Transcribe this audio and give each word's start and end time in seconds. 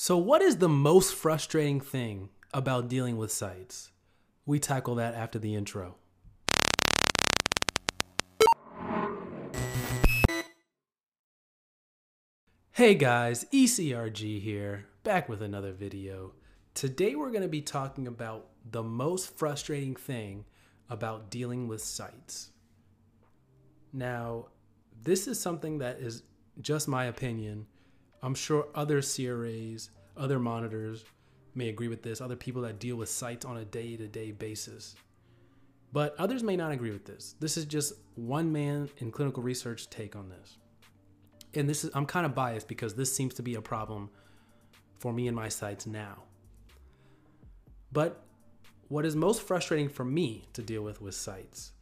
So, 0.00 0.16
what 0.16 0.42
is 0.42 0.58
the 0.58 0.68
most 0.68 1.12
frustrating 1.12 1.80
thing 1.80 2.28
about 2.54 2.86
dealing 2.86 3.16
with 3.16 3.32
sites? 3.32 3.90
We 4.46 4.60
tackle 4.60 4.94
that 4.94 5.16
after 5.16 5.40
the 5.40 5.56
intro. 5.56 5.96
Hey 12.70 12.94
guys, 12.94 13.44
ECRG 13.52 14.40
here, 14.40 14.86
back 15.02 15.28
with 15.28 15.42
another 15.42 15.72
video. 15.72 16.34
Today 16.74 17.16
we're 17.16 17.32
going 17.32 17.42
to 17.42 17.48
be 17.48 17.60
talking 17.60 18.06
about 18.06 18.50
the 18.70 18.84
most 18.84 19.36
frustrating 19.36 19.96
thing 19.96 20.44
about 20.88 21.28
dealing 21.28 21.66
with 21.66 21.82
sites. 21.82 22.52
Now, 23.92 24.46
this 25.02 25.26
is 25.26 25.40
something 25.40 25.78
that 25.78 25.98
is 25.98 26.22
just 26.60 26.86
my 26.86 27.06
opinion. 27.06 27.66
I'm 28.22 28.34
sure 28.34 28.68
other 28.74 29.00
CRAs, 29.00 29.90
other 30.16 30.38
monitors 30.38 31.04
may 31.54 31.68
agree 31.68 31.88
with 31.88 32.02
this, 32.02 32.20
other 32.20 32.36
people 32.36 32.62
that 32.62 32.78
deal 32.78 32.96
with 32.96 33.08
sites 33.08 33.44
on 33.44 33.56
a 33.58 33.64
day 33.64 33.96
to 33.96 34.08
day 34.08 34.32
basis. 34.32 34.96
But 35.92 36.14
others 36.18 36.42
may 36.42 36.56
not 36.56 36.72
agree 36.72 36.90
with 36.90 37.06
this. 37.06 37.34
This 37.40 37.56
is 37.56 37.64
just 37.64 37.94
one 38.14 38.52
man 38.52 38.90
in 38.98 39.10
clinical 39.10 39.42
research 39.42 39.88
take 39.88 40.16
on 40.16 40.28
this. 40.28 40.58
And 41.54 41.68
this 41.68 41.84
is 41.84 41.90
I'm 41.94 42.06
kind 42.06 42.26
of 42.26 42.34
biased 42.34 42.68
because 42.68 42.94
this 42.94 43.14
seems 43.14 43.34
to 43.34 43.42
be 43.42 43.54
a 43.54 43.62
problem 43.62 44.10
for 44.98 45.12
me 45.12 45.28
and 45.28 45.36
my 45.36 45.48
sites 45.48 45.86
now. 45.86 46.24
But 47.92 48.22
what 48.88 49.06
is 49.06 49.16
most 49.16 49.42
frustrating 49.42 49.88
for 49.88 50.04
me 50.04 50.44
to 50.52 50.62
deal 50.62 50.82
with 50.82 51.00
with 51.00 51.14
sites 51.14 51.72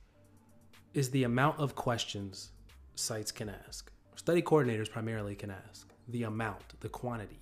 is 0.95 1.11
the 1.11 1.25
amount 1.25 1.59
of 1.59 1.75
questions 1.75 2.53
sites 2.95 3.33
can 3.33 3.49
ask. 3.49 3.91
Study 4.15 4.41
coordinators 4.41 4.91
primarily 4.91 5.35
can 5.35 5.51
ask 5.51 5.93
the 6.09 6.25
amount, 6.25 6.81
the 6.81 6.89
quantity. 6.89 7.41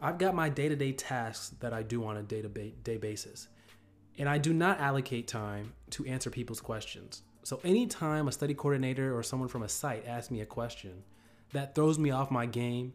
I've 0.00 0.18
got 0.18 0.34
my 0.34 0.48
day 0.48 0.68
to 0.68 0.76
day 0.76 0.92
tasks 0.92 1.50
that 1.60 1.72
I 1.72 1.82
do 1.82 2.04
on 2.04 2.16
a 2.16 2.22
day 2.22 2.42
to 2.42 2.48
day 2.48 2.96
basis, 2.96 3.48
and 4.18 4.28
I 4.28 4.38
do 4.38 4.52
not 4.52 4.80
allocate 4.80 5.26
time 5.26 5.72
to 5.90 6.04
answer 6.06 6.30
people's 6.30 6.60
questions. 6.60 7.22
So, 7.42 7.60
anytime 7.64 8.28
a 8.28 8.32
study 8.32 8.54
coordinator 8.54 9.16
or 9.16 9.22
someone 9.22 9.48
from 9.48 9.62
a 9.62 9.68
site 9.68 10.06
asks 10.06 10.30
me 10.30 10.40
a 10.40 10.46
question 10.46 11.02
that 11.52 11.74
throws 11.74 11.98
me 11.98 12.10
off 12.10 12.30
my 12.30 12.46
game, 12.46 12.92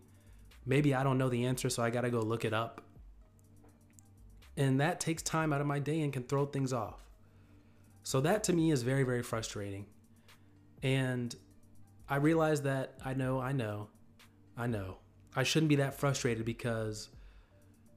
maybe 0.66 0.94
I 0.94 1.04
don't 1.04 1.18
know 1.18 1.30
the 1.30 1.46
answer, 1.46 1.70
so 1.70 1.84
I 1.84 1.90
got 1.90 2.02
to 2.02 2.12
go 2.12 2.20
look 2.20 2.46
it 2.46 2.54
up. 2.54 2.82
And 4.56 4.80
that 4.80 5.00
takes 5.00 5.24
time 5.24 5.52
out 5.52 5.60
of 5.60 5.68
my 5.68 5.80
day 5.80 6.02
and 6.02 6.14
can 6.14 6.24
throw 6.24 6.46
things 6.46 6.72
off. 6.72 7.02
So, 8.04 8.22
that 8.22 8.44
to 8.46 8.54
me 8.54 8.72
is 8.72 8.84
very, 8.84 9.04
very 9.04 9.24
frustrating. 9.24 9.88
And 10.84 11.36
I 12.08 12.18
realize 12.18 12.62
that 12.62 12.94
I 13.04 13.14
know, 13.14 13.40
I 13.40 13.54
know, 13.54 13.88
I 14.58 14.68
know 14.68 14.98
I 15.36 15.44
shouldn't 15.44 15.70
be 15.70 15.78
that 15.78 15.96
frustrated 15.96 16.46
because 16.46 17.10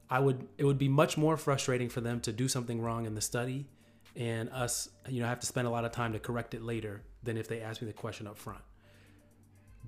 I 0.09 0.19
would 0.19 0.47
it 0.57 0.65
would 0.65 0.77
be 0.77 0.89
much 0.89 1.17
more 1.17 1.37
frustrating 1.37 1.89
for 1.89 2.01
them 2.01 2.19
to 2.21 2.31
do 2.31 2.47
something 2.47 2.81
wrong 2.81 3.05
in 3.05 3.15
the 3.15 3.21
study 3.21 3.67
and 4.15 4.49
us 4.49 4.89
you 5.07 5.21
know 5.21 5.27
have 5.27 5.39
to 5.41 5.47
spend 5.47 5.67
a 5.67 5.69
lot 5.69 5.85
of 5.85 5.91
time 5.91 6.13
to 6.13 6.19
correct 6.19 6.53
it 6.53 6.63
later 6.63 7.03
than 7.23 7.37
if 7.37 7.47
they 7.47 7.61
asked 7.61 7.81
me 7.81 7.87
the 7.87 7.93
question 7.93 8.27
up 8.27 8.37
front. 8.37 8.61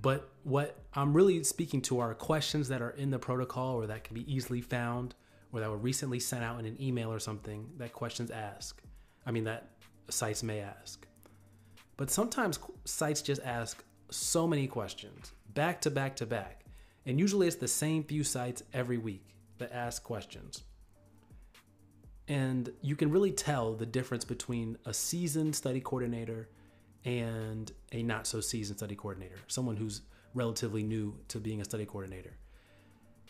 But 0.01 0.29
what 0.43 0.77
I'm 0.93 1.13
really 1.13 1.43
speaking 1.43 1.81
to 1.83 1.99
are 1.99 2.13
questions 2.13 2.69
that 2.69 2.81
are 2.81 2.91
in 2.91 3.09
the 3.09 3.19
protocol 3.19 3.75
or 3.75 3.87
that 3.87 4.03
can 4.03 4.13
be 4.13 4.33
easily 4.33 4.61
found 4.61 5.15
or 5.51 5.59
that 5.59 5.69
were 5.69 5.77
recently 5.77 6.19
sent 6.19 6.43
out 6.43 6.59
in 6.59 6.65
an 6.65 6.81
email 6.81 7.11
or 7.11 7.19
something 7.19 7.69
that 7.77 7.91
questions 7.91 8.31
ask. 8.31 8.81
I 9.25 9.31
mean 9.31 9.45
that 9.45 9.71
sites 10.09 10.43
may 10.43 10.59
ask. 10.59 11.05
But 11.97 12.09
sometimes 12.09 12.59
sites 12.85 13.21
just 13.21 13.41
ask 13.43 13.83
so 14.11 14.47
many 14.47 14.67
questions 14.67 15.31
back 15.53 15.81
to 15.81 15.91
back 15.91 16.15
to 16.15 16.25
back 16.25 16.65
and 17.05 17.19
usually 17.19 17.47
it's 17.47 17.55
the 17.55 17.67
same 17.67 18.03
few 18.03 18.23
sites 18.23 18.63
every 18.73 18.97
week 18.97 19.35
that 19.57 19.73
ask 19.73 20.03
questions. 20.03 20.63
And 22.27 22.71
you 22.81 22.95
can 22.95 23.09
really 23.09 23.31
tell 23.31 23.73
the 23.73 23.85
difference 23.85 24.23
between 24.23 24.77
a 24.85 24.93
seasoned 24.93 25.55
study 25.55 25.81
coordinator 25.81 26.49
and 27.05 27.71
a 27.91 28.03
not 28.03 28.27
so 28.27 28.41
seasoned 28.41 28.77
study 28.77 28.95
coordinator, 28.95 29.37
someone 29.47 29.75
who's 29.75 30.01
relatively 30.35 30.83
new 30.83 31.17
to 31.29 31.39
being 31.39 31.61
a 31.61 31.65
study 31.65 31.85
coordinator. 31.85 32.37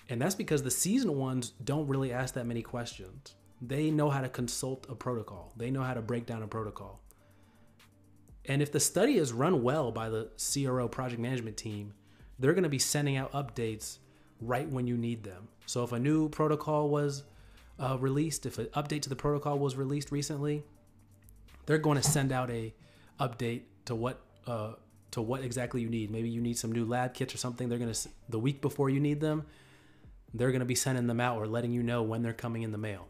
And 0.10 0.22
that's 0.22 0.36
because 0.36 0.64
the 0.64 0.72
seasoned 0.72 1.16
ones 1.16 1.54
don't 1.64 1.88
really 1.88 2.12
ask 2.12 2.34
that 2.34 2.46
many 2.46 2.62
questions. 2.62 3.36
They 3.62 3.92
know 3.92 4.10
how 4.10 4.22
to 4.22 4.30
consult 4.30 4.88
a 4.90 4.96
protocol, 4.96 5.54
they 5.56 5.72
know 5.72 5.84
how 5.84 5.94
to 5.94 6.02
break 6.02 6.26
down 6.26 6.44
a 6.44 6.48
protocol. 6.48 7.02
And 8.50 8.64
if 8.64 8.72
the 8.72 8.80
study 8.80 9.18
is 9.18 9.32
run 9.32 9.62
well 9.62 9.92
by 9.92 10.10
the 10.10 10.30
CRO 10.38 10.88
project 10.88 11.22
management 11.22 11.56
team, 11.56 11.94
they're 12.40 12.54
going 12.54 12.64
to 12.64 12.70
be 12.70 12.80
sending 12.80 13.16
out 13.16 13.32
updates 13.32 14.00
right 14.42 14.68
when 14.68 14.88
you 14.88 14.98
need 14.98 15.24
them. 15.24 15.48
So 15.68 15.84
if 15.84 15.92
a 15.92 16.00
new 16.00 16.30
protocol 16.30 16.90
was 16.90 17.24
uh, 17.80 17.98
released, 18.00 18.48
if 18.48 18.58
an 18.58 18.66
update 18.68 19.04
to 19.04 19.10
the 19.10 19.16
protocol 19.16 19.60
was 19.60 19.76
released 19.76 20.12
recently, 20.12 20.64
they're 21.68 21.78
going 21.78 22.02
to 22.02 22.04
send 22.04 22.32
out 22.32 22.50
a 22.50 22.74
update 23.20 23.62
to 23.86 23.94
what 23.94 24.20
uh, 24.48 24.74
to 25.12 25.22
what 25.22 25.44
exactly 25.44 25.82
you 25.82 25.90
need. 25.90 26.10
Maybe 26.10 26.30
you 26.30 26.42
need 26.42 26.58
some 26.58 26.72
new 26.72 26.86
lab 26.86 27.14
kits 27.14 27.36
or 27.36 27.38
something. 27.38 27.70
They're 27.70 27.78
going 27.78 27.94
to 27.94 28.10
the 28.30 28.40
week 28.40 28.62
before 28.62 28.90
you 28.90 29.00
need 29.00 29.22
them, 29.22 29.46
they're 30.34 30.52
going 30.52 30.60
to 30.62 30.66
be 30.66 30.76
sending 30.76 31.06
them 31.06 31.20
out 31.20 31.38
or 31.38 31.46
letting 31.46 31.72
you 31.72 31.84
know 31.84 32.02
when 32.02 32.24
they're 32.24 32.34
coming 32.34 32.64
in 32.64 32.72
the 32.72 32.78
mail. 32.80 33.08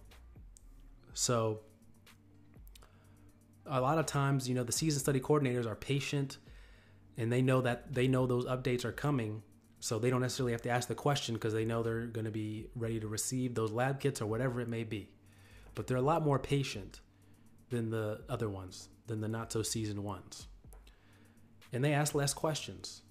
So 1.13 1.61
a 3.69 3.81
lot 3.81 3.97
of 3.97 4.05
times, 4.05 4.47
you 4.47 4.55
know, 4.55 4.63
the 4.63 4.71
season 4.71 4.99
study 4.99 5.19
coordinators 5.19 5.65
are 5.65 5.75
patient 5.75 6.37
and 7.17 7.31
they 7.31 7.41
know 7.41 7.61
that 7.61 7.93
they 7.93 8.07
know 8.07 8.25
those 8.25 8.45
updates 8.45 8.85
are 8.85 8.91
coming. 8.91 9.43
So 9.81 9.97
they 9.97 10.09
don't 10.09 10.21
necessarily 10.21 10.51
have 10.51 10.61
to 10.63 10.69
ask 10.69 10.87
the 10.87 10.95
question 10.95 11.35
because 11.35 11.53
they 11.53 11.63
know 11.63 11.83
they're 11.83 12.05
going 12.05 12.25
to 12.25 12.31
be 12.31 12.67
ready 12.75 12.99
to 12.99 13.07
receive 13.07 13.55
those 13.55 13.71
lab 13.71 14.01
kits 14.01 14.21
or 14.21 14.25
whatever 14.25 14.59
it 14.59 14.67
may 14.67 14.83
be. 14.83 15.09
But 15.73 15.87
they're 15.87 15.97
a 15.97 16.01
lot 16.01 16.23
more 16.23 16.37
patient 16.37 16.99
than 17.69 17.89
the 17.89 18.21
other 18.27 18.49
ones 18.49 18.89
than 19.07 19.21
the 19.21 19.27
not 19.27 19.51
so 19.51 19.61
seasoned 19.61 20.03
ones. 20.03 20.47
And 21.71 21.83
they 21.83 21.93
ask 21.93 22.13
less 22.13 22.33
questions. 22.33 23.03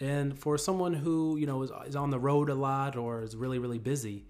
And 0.00 0.38
for 0.38 0.58
someone 0.58 0.92
who 0.92 1.36
you 1.36 1.46
know 1.46 1.62
is, 1.62 1.70
is 1.86 1.96
on 1.96 2.10
the 2.10 2.18
road 2.18 2.50
a 2.50 2.54
lot 2.54 2.96
or 2.96 3.22
is 3.22 3.36
really 3.36 3.58
really 3.58 3.78
busy 3.78 4.26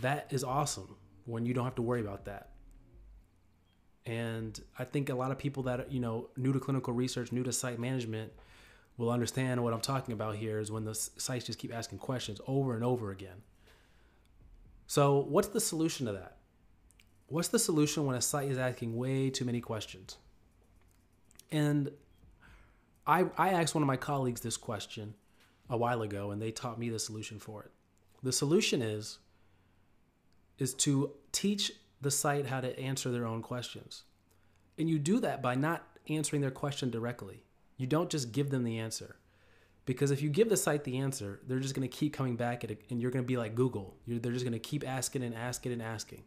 that 0.00 0.26
is 0.30 0.44
awesome 0.44 0.96
when 1.26 1.46
you 1.46 1.54
don't 1.54 1.64
have 1.64 1.74
to 1.74 1.82
worry 1.82 2.00
about 2.00 2.24
that 2.26 2.50
and 4.06 4.60
I 4.78 4.84
think 4.84 5.08
a 5.08 5.14
lot 5.14 5.30
of 5.30 5.38
people 5.38 5.62
that, 5.64 5.90
you 5.90 6.00
know, 6.00 6.28
new 6.36 6.52
to 6.52 6.60
clinical 6.60 6.92
research, 6.92 7.32
new 7.32 7.42
to 7.42 7.52
site 7.52 7.78
management 7.78 8.32
will 8.96 9.10
understand 9.10 9.62
what 9.62 9.72
I'm 9.72 9.80
talking 9.80 10.12
about 10.12 10.36
here 10.36 10.58
is 10.58 10.70
when 10.70 10.84
the 10.84 10.94
sites 10.94 11.46
just 11.46 11.58
keep 11.58 11.74
asking 11.74 11.98
questions 11.98 12.40
over 12.46 12.74
and 12.74 12.84
over 12.84 13.10
again. 13.10 13.42
So, 14.86 15.20
what's 15.28 15.48
the 15.48 15.60
solution 15.60 16.06
to 16.06 16.12
that? 16.12 16.36
What's 17.28 17.48
the 17.48 17.58
solution 17.58 18.04
when 18.04 18.16
a 18.16 18.20
site 18.20 18.50
is 18.50 18.58
asking 18.58 18.94
way 18.96 19.30
too 19.30 19.46
many 19.46 19.60
questions? 19.60 20.18
And 21.50 21.90
I, 23.06 23.26
I 23.38 23.50
asked 23.50 23.74
one 23.74 23.82
of 23.82 23.86
my 23.86 23.96
colleagues 23.96 24.42
this 24.42 24.58
question 24.58 25.14
a 25.70 25.76
while 25.76 26.02
ago, 26.02 26.30
and 26.30 26.40
they 26.40 26.50
taught 26.50 26.78
me 26.78 26.90
the 26.90 26.98
solution 26.98 27.38
for 27.38 27.62
it. 27.62 27.70
The 28.22 28.32
solution 28.32 28.82
is 28.82 29.18
is 30.58 30.72
to 30.74 31.10
teach 31.32 31.72
the 32.04 32.10
site 32.10 32.46
how 32.46 32.60
to 32.60 32.78
answer 32.78 33.10
their 33.10 33.26
own 33.26 33.42
questions. 33.42 34.04
And 34.78 34.88
you 34.88 34.98
do 34.98 35.18
that 35.20 35.42
by 35.42 35.56
not 35.56 35.84
answering 36.08 36.42
their 36.42 36.50
question 36.50 36.90
directly. 36.90 37.44
You 37.76 37.86
don't 37.86 38.10
just 38.10 38.32
give 38.32 38.50
them 38.50 38.62
the 38.62 38.78
answer. 38.78 39.16
Because 39.86 40.10
if 40.10 40.22
you 40.22 40.30
give 40.30 40.48
the 40.48 40.56
site 40.56 40.84
the 40.84 40.98
answer, 40.98 41.40
they're 41.46 41.58
just 41.58 41.74
going 41.74 41.88
to 41.88 41.94
keep 41.94 42.14
coming 42.14 42.36
back 42.36 42.64
at 42.64 42.70
it, 42.70 42.82
and 42.88 43.00
you're 43.02 43.10
going 43.10 43.24
to 43.24 43.28
be 43.28 43.36
like 43.36 43.54
Google. 43.54 43.96
You're, 44.06 44.18
they're 44.18 44.32
just 44.32 44.44
going 44.44 44.54
to 44.54 44.58
keep 44.58 44.88
asking 44.88 45.22
and 45.22 45.34
asking 45.34 45.72
and 45.72 45.82
asking. 45.82 46.22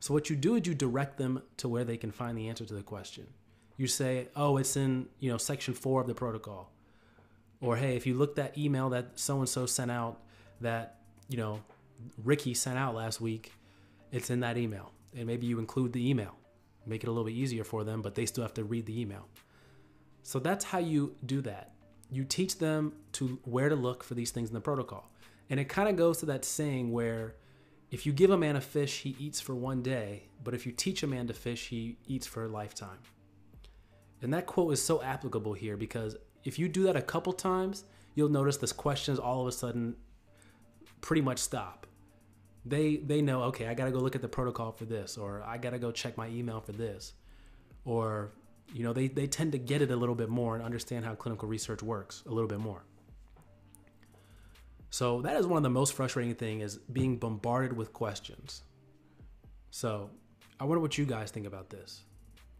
So 0.00 0.12
what 0.12 0.28
you 0.28 0.36
do 0.36 0.56
is 0.56 0.66
you 0.66 0.74
direct 0.74 1.16
them 1.16 1.42
to 1.58 1.68
where 1.68 1.84
they 1.84 1.96
can 1.96 2.10
find 2.10 2.36
the 2.36 2.48
answer 2.48 2.64
to 2.64 2.74
the 2.74 2.82
question. 2.82 3.26
You 3.76 3.86
say, 3.86 4.28
"Oh, 4.36 4.56
it's 4.56 4.76
in 4.76 5.06
you 5.18 5.30
know 5.30 5.38
section 5.38 5.72
four 5.72 6.00
of 6.00 6.06
the 6.06 6.14
protocol," 6.14 6.72
or 7.60 7.76
"Hey, 7.76 7.96
if 7.96 8.06
you 8.06 8.14
look 8.14 8.36
that 8.36 8.58
email 8.58 8.90
that 8.90 9.18
so 9.18 9.38
and 9.38 9.48
so 9.48 9.66
sent 9.66 9.90
out 9.90 10.20
that 10.60 10.98
you 11.28 11.36
know 11.36 11.60
Ricky 12.22 12.54
sent 12.54 12.78
out 12.78 12.94
last 12.94 13.20
week, 13.20 13.52
it's 14.14 14.30
in 14.30 14.40
that 14.40 14.56
email. 14.56 14.92
And 15.16 15.26
maybe 15.26 15.46
you 15.46 15.58
include 15.58 15.92
the 15.92 16.08
email, 16.08 16.36
make 16.86 17.02
it 17.02 17.08
a 17.08 17.10
little 17.10 17.24
bit 17.24 17.34
easier 17.34 17.64
for 17.64 17.82
them, 17.82 18.00
but 18.00 18.14
they 18.14 18.26
still 18.26 18.44
have 18.44 18.54
to 18.54 18.64
read 18.64 18.86
the 18.86 18.98
email. 18.98 19.28
So 20.22 20.38
that's 20.38 20.64
how 20.64 20.78
you 20.78 21.16
do 21.26 21.40
that. 21.42 21.72
You 22.10 22.24
teach 22.24 22.58
them 22.58 22.92
to 23.12 23.40
where 23.44 23.68
to 23.68 23.74
look 23.74 24.04
for 24.04 24.14
these 24.14 24.30
things 24.30 24.48
in 24.48 24.54
the 24.54 24.60
protocol. 24.60 25.10
And 25.50 25.58
it 25.58 25.68
kind 25.68 25.88
of 25.88 25.96
goes 25.96 26.18
to 26.18 26.26
that 26.26 26.44
saying 26.44 26.92
where 26.92 27.34
if 27.90 28.06
you 28.06 28.12
give 28.12 28.30
a 28.30 28.38
man 28.38 28.56
a 28.56 28.60
fish, 28.60 29.00
he 29.00 29.16
eats 29.18 29.40
for 29.40 29.54
one 29.54 29.82
day, 29.82 30.28
but 30.42 30.54
if 30.54 30.64
you 30.64 30.72
teach 30.72 31.02
a 31.02 31.06
man 31.06 31.26
to 31.26 31.34
fish, 31.34 31.68
he 31.68 31.98
eats 32.06 32.26
for 32.26 32.44
a 32.44 32.48
lifetime. 32.48 32.98
And 34.22 34.32
that 34.32 34.46
quote 34.46 34.72
is 34.72 34.82
so 34.82 35.02
applicable 35.02 35.54
here 35.54 35.76
because 35.76 36.16
if 36.44 36.58
you 36.58 36.68
do 36.68 36.84
that 36.84 36.96
a 36.96 37.02
couple 37.02 37.32
times, 37.32 37.84
you'll 38.14 38.28
notice 38.28 38.58
this 38.58 38.72
questions 38.72 39.18
all 39.18 39.42
of 39.42 39.48
a 39.48 39.52
sudden 39.52 39.96
pretty 41.00 41.20
much 41.20 41.38
stop 41.38 41.86
they 42.64 42.96
they 42.96 43.20
know 43.22 43.42
okay 43.42 43.66
i 43.66 43.74
gotta 43.74 43.90
go 43.90 43.98
look 43.98 44.14
at 44.14 44.22
the 44.22 44.28
protocol 44.28 44.72
for 44.72 44.84
this 44.86 45.18
or 45.18 45.42
i 45.46 45.58
gotta 45.58 45.78
go 45.78 45.92
check 45.92 46.16
my 46.16 46.28
email 46.28 46.60
for 46.60 46.72
this 46.72 47.14
or 47.84 48.32
you 48.72 48.82
know 48.82 48.92
they, 48.92 49.08
they 49.08 49.26
tend 49.26 49.52
to 49.52 49.58
get 49.58 49.82
it 49.82 49.90
a 49.90 49.96
little 49.96 50.14
bit 50.14 50.28
more 50.28 50.56
and 50.56 50.64
understand 50.64 51.04
how 51.04 51.14
clinical 51.14 51.48
research 51.48 51.82
works 51.82 52.22
a 52.26 52.30
little 52.30 52.48
bit 52.48 52.60
more 52.60 52.84
So 54.94 55.22
that 55.22 55.36
is 55.36 55.44
one 55.44 55.56
of 55.56 55.64
the 55.64 55.70
most 55.70 55.94
frustrating 55.94 56.36
thing 56.36 56.60
is 56.60 56.76
being 56.76 57.16
bombarded 57.16 57.76
with 57.76 57.92
questions. 57.92 58.62
So 59.70 60.10
I 60.60 60.64
wonder 60.66 60.80
what 60.80 60.96
you 60.96 61.04
guys 61.04 61.32
think 61.32 61.46
about 61.48 61.68
this. 61.68 62.04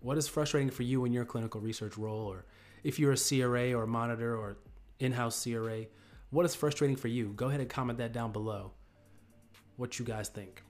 What 0.00 0.18
is 0.18 0.26
frustrating 0.26 0.70
for 0.70 0.82
you 0.82 1.04
in 1.04 1.12
your 1.12 1.24
clinical 1.24 1.60
research 1.60 1.96
role, 1.96 2.26
or 2.26 2.44
if 2.82 2.98
you're 2.98 3.12
a 3.12 3.16
CRA 3.16 3.72
or 3.72 3.84
a 3.84 3.86
monitor 3.86 4.36
or 4.36 4.58
in-house 4.98 5.44
CRA? 5.44 5.86
What 6.30 6.44
is 6.44 6.56
frustrating 6.56 6.96
for 6.96 7.06
you? 7.06 7.32
Go 7.36 7.46
ahead 7.46 7.60
and 7.60 7.70
comment 7.70 7.98
that 7.98 8.12
down 8.12 8.32
below. 8.32 8.72
What 9.76 9.98
you 9.98 10.04
guys 10.04 10.28
think. 10.28 10.62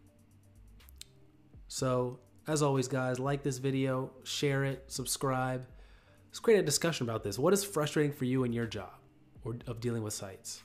So 1.69 2.19
as 2.47 2.63
always, 2.63 2.89
guys, 2.89 3.19
like 3.19 3.43
this 3.43 3.59
video, 3.59 4.11
share 4.23 4.65
it, 4.65 4.85
subscribe. 4.89 5.67
Let's 6.29 6.41
create 6.41 6.59
a 6.59 6.63
discussion 6.63 7.09
about 7.09 7.23
this. 7.23 7.39
What 7.39 7.53
is 7.53 7.65
frustrating 7.65 8.13
for 8.13 8.25
you 8.25 8.45
in 8.45 8.53
your 8.53 8.67
job 8.67 8.93
or 9.45 9.57
of 9.67 9.81
dealing 9.81 10.03
with 10.03 10.13
sites? 10.13 10.63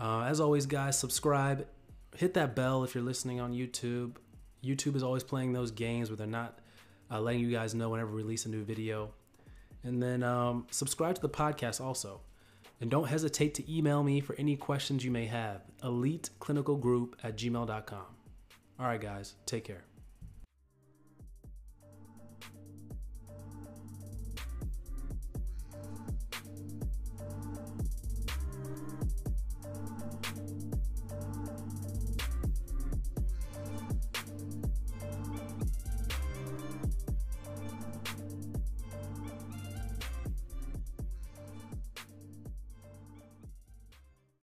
Uh, 0.00 0.22
as 0.22 0.40
always, 0.40 0.66
guys, 0.66 0.98
subscribe. 0.98 1.66
Hit 2.16 2.34
that 2.34 2.56
bell 2.56 2.82
if 2.84 2.94
you're 2.94 3.04
listening 3.04 3.40
on 3.40 3.52
YouTube. 3.52 4.16
YouTube 4.64 4.96
is 4.96 5.02
always 5.02 5.22
playing 5.22 5.52
those 5.52 5.70
games 5.70 6.10
where 6.10 6.16
they're 6.16 6.26
not 6.26 6.58
uh, 7.10 7.20
letting 7.20 7.40
you 7.40 7.50
guys 7.50 7.74
know 7.74 7.90
whenever 7.90 8.10
we 8.10 8.22
release 8.22 8.46
a 8.46 8.48
new 8.48 8.64
video. 8.64 9.12
And 9.84 10.02
then 10.02 10.22
um, 10.22 10.66
subscribe 10.70 11.14
to 11.16 11.20
the 11.20 11.28
podcast 11.28 11.80
also. 11.80 12.20
And 12.82 12.90
don't 12.90 13.06
hesitate 13.06 13.54
to 13.54 13.72
email 13.72 14.02
me 14.02 14.20
for 14.20 14.34
any 14.40 14.56
questions 14.56 15.04
you 15.04 15.12
may 15.12 15.26
have. 15.26 15.62
EliteClinicalGroup 15.84 17.14
at 17.22 17.36
gmail.com. 17.36 18.06
All 18.80 18.86
right, 18.86 19.00
guys, 19.00 19.34
take 19.46 19.62
care. 19.62 19.84